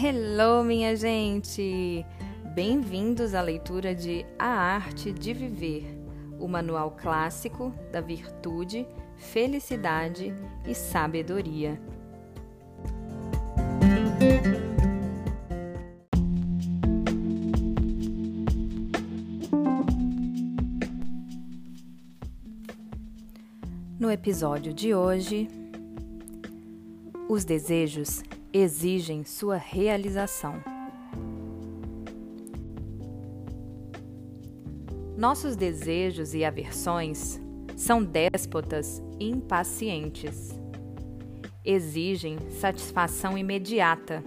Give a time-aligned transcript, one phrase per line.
[0.00, 2.06] Hello, minha gente!
[2.54, 5.84] Bem-vindos à leitura de A Arte de Viver,
[6.38, 8.86] o manual clássico da virtude,
[9.16, 10.32] felicidade
[10.64, 11.82] e sabedoria.
[23.98, 25.48] No episódio de hoje,
[27.28, 28.22] os desejos
[28.58, 30.62] exigem sua realização.
[35.16, 37.40] Nossos desejos e aversões
[37.76, 40.58] são déspotas impacientes.
[41.64, 44.22] Exigem satisfação imediata.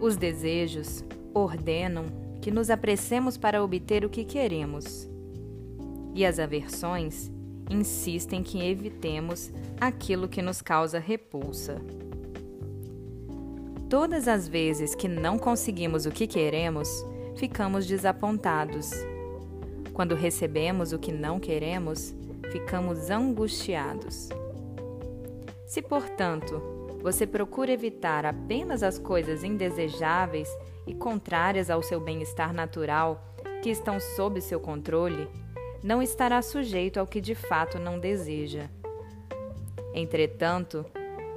[0.00, 1.04] Os desejos
[1.34, 2.04] ordenam
[2.40, 5.08] que nos apressemos para obter o que queremos.
[6.14, 7.30] E as aversões
[7.70, 11.80] insistem que evitemos aquilo que nos causa repulsa.
[13.92, 17.04] Todas as vezes que não conseguimos o que queremos,
[17.36, 18.90] ficamos desapontados.
[19.92, 22.14] Quando recebemos o que não queremos,
[22.50, 24.30] ficamos angustiados.
[25.66, 26.58] Se, portanto,
[27.02, 30.48] você procura evitar apenas as coisas indesejáveis
[30.86, 33.22] e contrárias ao seu bem-estar natural
[33.62, 35.28] que estão sob seu controle,
[35.84, 38.70] não estará sujeito ao que de fato não deseja.
[39.92, 40.82] Entretanto,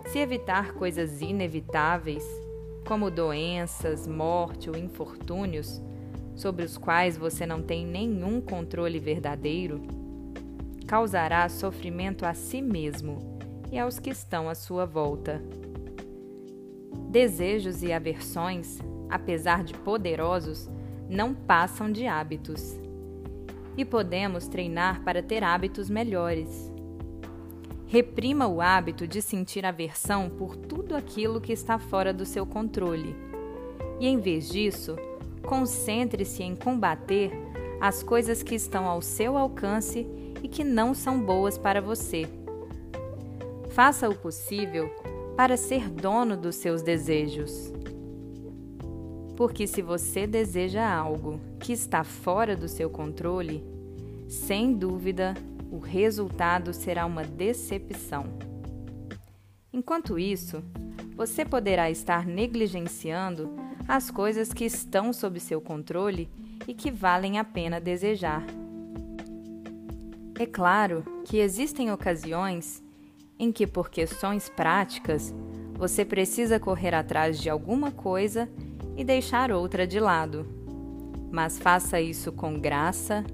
[0.06, 2.45] se evitar coisas inevitáveis,
[2.86, 5.82] como doenças, morte ou infortúnios,
[6.36, 9.82] sobre os quais você não tem nenhum controle verdadeiro,
[10.86, 13.40] causará sofrimento a si mesmo
[13.72, 15.42] e aos que estão à sua volta.
[17.10, 20.70] Desejos e aversões, apesar de poderosos,
[21.10, 22.80] não passam de hábitos
[23.78, 26.75] e podemos treinar para ter hábitos melhores.
[27.88, 33.16] Reprima o hábito de sentir aversão por tudo aquilo que está fora do seu controle.
[34.00, 34.96] E em vez disso,
[35.44, 37.32] concentre-se em combater
[37.80, 40.08] as coisas que estão ao seu alcance
[40.42, 42.28] e que não são boas para você.
[43.70, 44.90] Faça o possível
[45.38, 47.72] para ser dono dos seus desejos.
[49.36, 53.64] Porque se você deseja algo que está fora do seu controle,
[54.28, 55.36] sem dúvida
[55.76, 58.26] o resultado será uma decepção.
[59.74, 60.64] Enquanto isso,
[61.18, 63.54] você poderá estar negligenciando
[63.86, 66.30] as coisas que estão sob seu controle
[66.66, 68.42] e que valem a pena desejar.
[70.40, 72.82] É claro que existem ocasiões
[73.38, 75.34] em que, por questões práticas,
[75.74, 78.50] você precisa correr atrás de alguma coisa
[78.96, 80.48] e deixar outra de lado.
[81.30, 83.26] Mas faça isso com graça,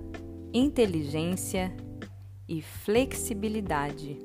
[0.51, 1.71] inteligência
[2.51, 4.19] e flexibilidade.